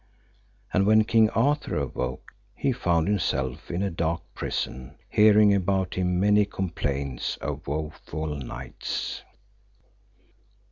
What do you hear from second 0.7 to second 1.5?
And when King